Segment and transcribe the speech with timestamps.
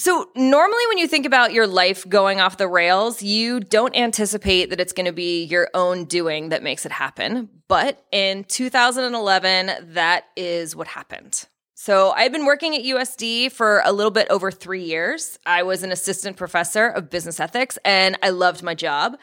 [0.00, 4.70] So, normally when you think about your life going off the rails, you don't anticipate
[4.70, 7.50] that it's going to be your own doing that makes it happen.
[7.68, 11.44] But in 2011, that is what happened.
[11.74, 15.38] So, I've been working at USD for a little bit over three years.
[15.44, 19.18] I was an assistant professor of business ethics and I loved my job.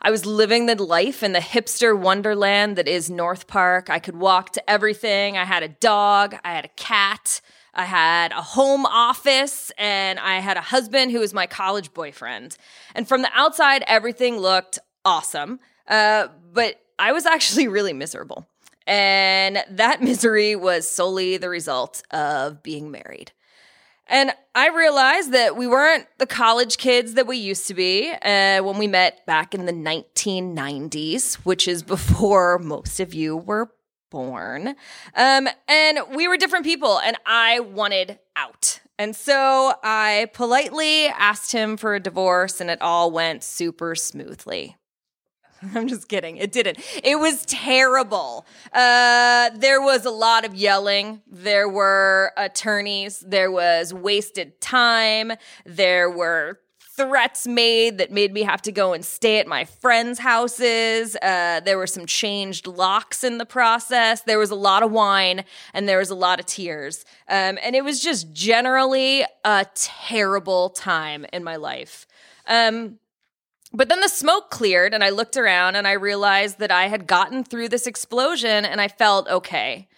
[0.00, 3.90] I was living the life in the hipster wonderland that is North Park.
[3.90, 5.36] I could walk to everything.
[5.36, 7.40] I had a dog, I had a cat,
[7.74, 12.56] I had a home office, and I had a husband who was my college boyfriend.
[12.94, 15.58] And from the outside, everything looked awesome.
[15.88, 18.46] Uh, but I was actually really miserable.
[18.86, 23.32] And that misery was solely the result of being married.
[24.06, 28.62] And I realized that we weren't the college kids that we used to be uh,
[28.62, 33.70] when we met back in the 1990s, which is before most of you were
[34.12, 34.76] born.
[35.16, 38.80] Um, and we were different people, and I wanted out.
[38.98, 44.76] And so I politely asked him for a divorce, and it all went super smoothly.
[45.74, 46.36] I'm just kidding.
[46.36, 46.78] It didn't.
[47.02, 48.46] It was terrible.
[48.72, 51.22] Uh, there was a lot of yelling.
[51.26, 53.20] There were attorneys.
[53.20, 55.32] There was wasted time.
[55.64, 56.58] There were
[56.96, 61.16] threats made that made me have to go and stay at my friends' houses.
[61.16, 64.20] Uh, there were some changed locks in the process.
[64.22, 67.04] There was a lot of wine and there was a lot of tears.
[67.28, 72.06] Um, and it was just generally a terrible time in my life.
[72.46, 72.98] Um,
[73.72, 77.06] but then the smoke cleared and I looked around and I realized that I had
[77.06, 79.88] gotten through this explosion and I felt okay.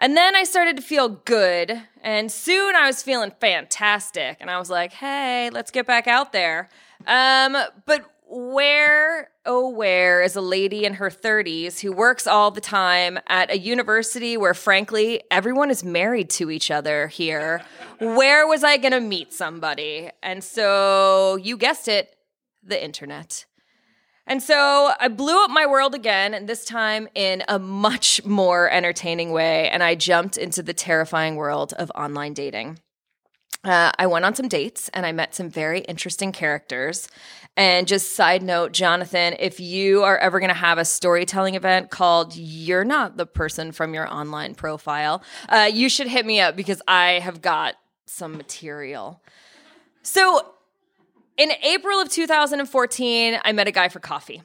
[0.00, 4.58] And then I started to feel good and soon I was feeling fantastic and I
[4.58, 6.68] was like, "Hey, let's get back out there."
[7.06, 12.60] Um, but where oh where is a lady in her 30s who works all the
[12.60, 17.60] time at a university where frankly everyone is married to each other here
[17.98, 22.14] where was i going to meet somebody and so you guessed it
[22.62, 23.46] the internet.
[24.30, 28.70] And so I blew up my world again, and this time in a much more
[28.70, 29.68] entertaining way.
[29.68, 32.78] And I jumped into the terrifying world of online dating.
[33.64, 37.08] Uh, I went on some dates and I met some very interesting characters.
[37.56, 41.90] And just side note, Jonathan, if you are ever going to have a storytelling event
[41.90, 46.54] called You're Not the Person from Your Online Profile, uh, you should hit me up
[46.54, 47.74] because I have got
[48.06, 49.20] some material.
[50.02, 50.54] So
[51.40, 54.42] in April of 2014, I met a guy for coffee.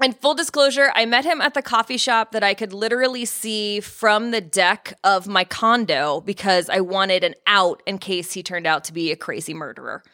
[0.00, 3.80] And full disclosure, I met him at the coffee shop that I could literally see
[3.80, 8.68] from the deck of my condo because I wanted an out in case he turned
[8.68, 10.04] out to be a crazy murderer.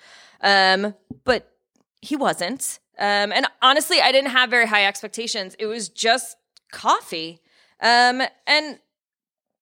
[0.41, 0.95] Um,
[1.25, 1.53] but
[2.01, 2.79] he wasn't.
[2.99, 5.55] Um, and honestly, I didn't have very high expectations.
[5.59, 6.39] It was just
[6.73, 7.43] coffee.
[7.83, 8.79] Um, and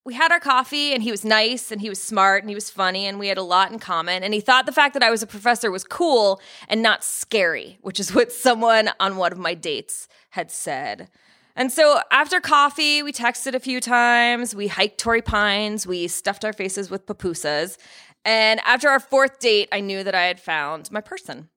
[0.03, 2.69] we had our coffee and he was nice and he was smart and he was
[2.69, 4.23] funny and we had a lot in common.
[4.23, 7.77] And he thought the fact that I was a professor was cool and not scary,
[7.81, 11.09] which is what someone on one of my dates had said.
[11.55, 16.45] And so after coffee, we texted a few times, we hiked Torrey Pines, we stuffed
[16.45, 17.77] our faces with pupusas.
[18.23, 21.49] And after our fourth date, I knew that I had found my person.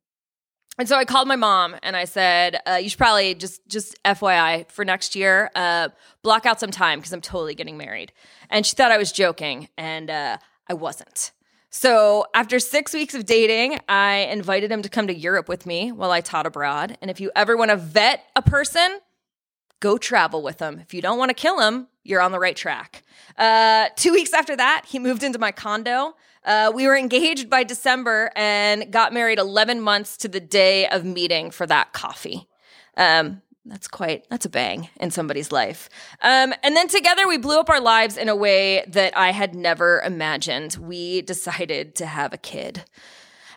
[0.79, 4.03] And so I called my mom and I said, uh, "You should probably just just
[4.05, 5.91] FYI for next year, uh,
[6.23, 8.13] block out some time because I'm totally getting married."
[8.51, 11.33] And she thought I was joking, and uh, I wasn't.
[11.71, 15.91] So after six weeks of dating, I invited him to come to Europe with me
[15.91, 16.97] while I taught abroad.
[17.03, 19.01] And if you ever want to vet a person,
[19.81, 20.79] go travel with them.
[20.79, 23.03] If you don't want to kill him, you're on the right track.
[23.37, 26.15] Uh, two weeks after that, he moved into my condo.
[26.45, 31.05] Uh, we were engaged by December and got married 11 months to the day of
[31.05, 32.49] meeting for that coffee.
[32.97, 35.89] Um, that's quite that's a bang in somebody's life.
[36.21, 39.55] Um, and then together we blew up our lives in a way that i had
[39.55, 40.77] never imagined.
[40.77, 42.85] We decided to have a kid.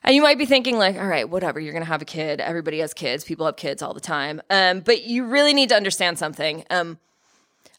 [0.03, 2.39] And you might be thinking like all right whatever you're gonna have a kid.
[2.39, 3.25] Everybody has kids.
[3.25, 4.41] People have kids all the time.
[4.49, 6.63] Um, but you really need to understand something.
[6.69, 6.99] Um,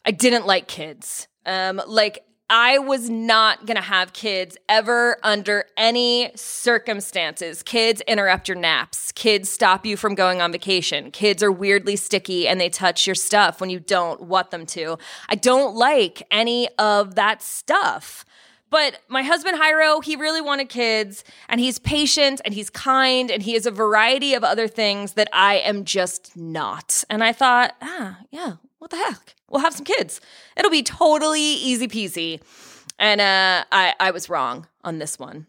[0.05, 1.27] i didn't like kids.
[1.47, 7.61] Um, like I was not going to have kids ever under any circumstances.
[7.61, 9.11] Kids interrupt your naps.
[9.11, 11.11] Kids stop you from going on vacation.
[11.11, 14.97] Kids are weirdly sticky and they touch your stuff when you don't want them to.
[15.29, 18.25] I don't like any of that stuff.
[18.71, 23.43] But my husband, Jairo, he really wanted kids and he's patient and he's kind and
[23.43, 27.03] he is a variety of other things that I am just not.
[27.09, 29.35] And I thought, ah, yeah, what the heck?
[29.49, 30.21] We'll have some kids.
[30.55, 32.41] It'll be totally easy peasy.
[32.97, 35.47] And uh, I, I was wrong on this one.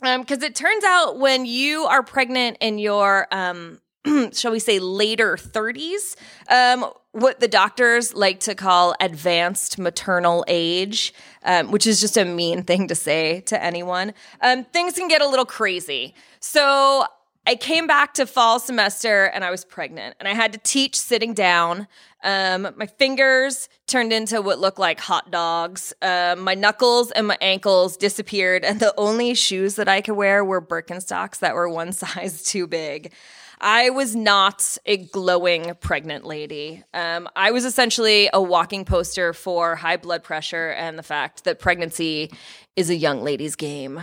[0.00, 3.80] Because um, it turns out when you are pregnant in your um,
[4.32, 6.16] shall we say, later 30s,
[6.48, 12.24] um, what the doctors like to call advanced maternal age, um, which is just a
[12.24, 16.14] mean thing to say to anyone, um, things can get a little crazy.
[16.40, 17.06] So
[17.48, 20.96] I came back to fall semester and I was pregnant and I had to teach
[20.96, 21.88] sitting down.
[22.22, 25.94] Um, my fingers turned into what looked like hot dogs.
[26.02, 30.44] Um, my knuckles and my ankles disappeared, and the only shoes that I could wear
[30.44, 33.14] were Birkenstocks that were one size too big.
[33.62, 36.84] I was not a glowing pregnant lady.
[36.92, 41.60] Um, I was essentially a walking poster for high blood pressure and the fact that
[41.60, 42.30] pregnancy
[42.76, 44.02] is a young lady's game.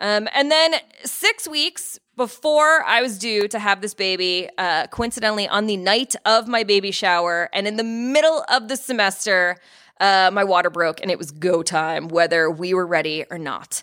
[0.00, 0.74] Um, and then
[1.04, 6.14] six weeks before I was due to have this baby, uh, coincidentally on the night
[6.26, 9.56] of my baby shower and in the middle of the semester,
[10.00, 13.82] uh, my water broke and it was go time, whether we were ready or not.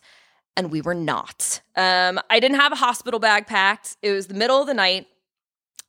[0.57, 1.61] And we were not.
[1.75, 3.97] Um, I didn't have a hospital bag packed.
[4.01, 5.07] It was the middle of the night.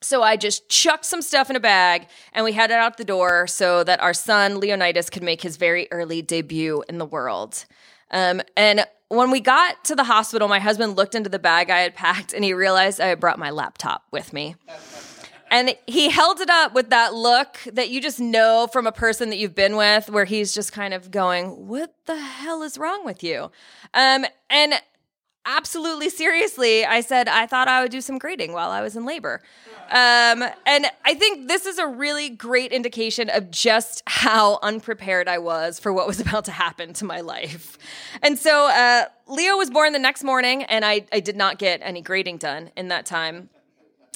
[0.00, 3.46] So I just chucked some stuff in a bag and we headed out the door
[3.46, 7.64] so that our son, Leonidas, could make his very early debut in the world.
[8.10, 11.80] Um, and when we got to the hospital, my husband looked into the bag I
[11.80, 14.56] had packed and he realized I had brought my laptop with me.
[15.48, 19.30] And he held it up with that look that you just know from a person
[19.30, 23.04] that you've been with, where he's just kind of going, What the hell is wrong
[23.04, 23.52] with you?
[23.94, 24.74] Um, and
[25.46, 29.06] absolutely seriously, I said, I thought I would do some grading while I was in
[29.06, 29.40] labor.
[29.88, 35.38] Um, and I think this is a really great indication of just how unprepared I
[35.38, 37.78] was for what was about to happen to my life.
[38.22, 41.80] And so uh, Leo was born the next morning, and I, I did not get
[41.82, 43.48] any grading done in that time.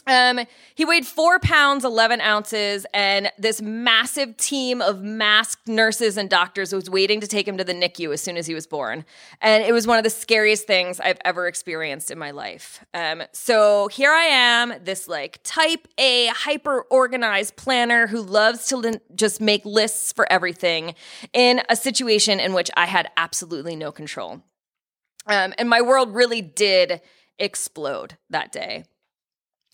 [0.06, 0.40] Um,
[0.74, 6.72] he weighed four pounds, 11 ounces, and this massive team of masked nurses and doctors
[6.72, 9.04] was waiting to take him to the NICU as soon as he was born.
[9.40, 12.84] And it was one of the scariest things I've ever experienced in my life.
[12.94, 19.00] Um, so here I am, this like type A, hyper organized planner who loves to
[19.14, 20.94] just make lists for everything
[21.32, 24.42] in a situation in which I had absolutely no control.
[25.26, 27.02] Um, and my world really did
[27.38, 28.84] explode that day.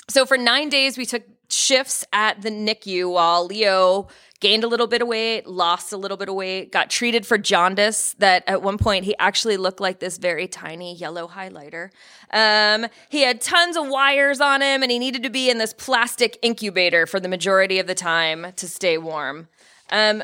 [0.08, 4.08] So for nine days, we took shifts at the NICU while Leo
[4.40, 7.38] gained a little bit of weight, lost a little bit of weight, got treated for
[7.38, 8.14] jaundice.
[8.18, 11.90] That at one point he actually looked like this very tiny yellow highlighter.
[12.32, 15.72] Um, he had tons of wires on him, and he needed to be in this
[15.72, 19.48] plastic incubator for the majority of the time to stay warm.
[19.90, 20.22] Um,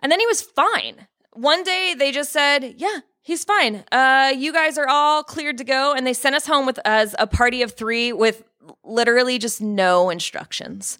[0.00, 1.08] and then he was fine.
[1.32, 3.84] One day they just said, "Yeah, he's fine.
[3.90, 7.16] Uh, you guys are all cleared to go," and they sent us home with as
[7.18, 8.44] a party of three with
[8.84, 10.98] literally just no instructions.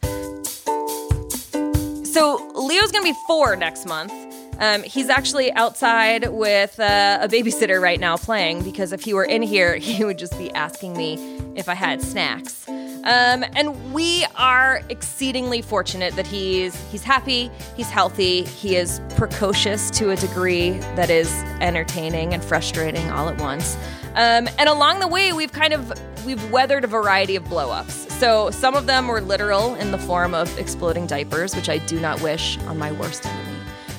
[2.04, 4.12] So Leo's gonna be four next month.
[4.60, 9.24] Um, he's actually outside with uh, a babysitter right now playing because if he were
[9.24, 11.14] in here, he would just be asking me
[11.56, 12.68] if I had snacks.
[12.68, 19.90] Um, and we are exceedingly fortunate that he's he's happy, he's healthy, he is precocious
[19.90, 23.76] to a degree that is entertaining and frustrating all at once.
[24.14, 25.92] Um, and along the way, we've kind of
[26.24, 28.10] we've weathered a variety of blowups.
[28.12, 32.00] So some of them were literal in the form of exploding diapers, which I do
[32.00, 33.58] not wish on my worst enemy.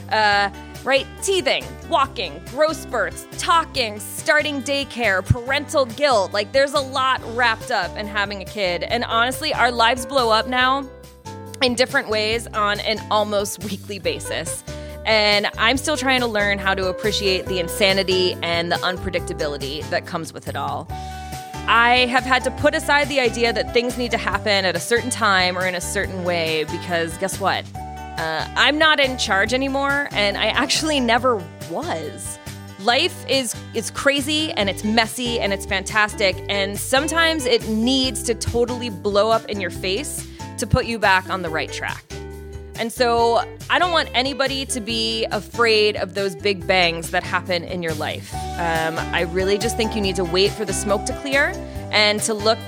[0.10, 0.50] Uh,
[0.83, 1.07] right?
[1.22, 6.31] Teething, walking, gross spurts, talking, starting daycare, parental guilt.
[6.31, 8.83] Like there's a lot wrapped up in having a kid.
[8.83, 10.88] And honestly, our lives blow up now
[11.62, 14.63] in different ways on an almost weekly basis.
[15.06, 20.07] And I'm still trying to learn how to appreciate the insanity and the unpredictability that
[20.07, 20.88] comes with it all.
[21.68, 24.80] I have had to put aside the idea that things need to happen at a
[24.80, 27.66] certain time or in a certain way because guess what?
[27.75, 32.38] Uh, I'm not in charge anymore, and I actually never was.
[32.80, 38.36] Life is is crazy and it's messy and it's fantastic, and sometimes it needs to
[38.36, 40.28] totally blow up in your face
[40.60, 42.14] to put you back on the right track.
[42.77, 47.63] And so I don't want anybody to be afraid of those big bangs that happen
[47.63, 48.34] in your life.
[48.34, 51.53] Um, I really just think you need to wait for the smoke to clear
[51.91, 52.60] and to look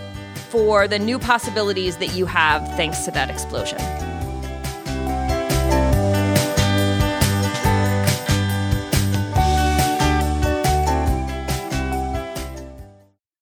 [0.49, 3.79] for the new possibilities that you have thanks to that explosion.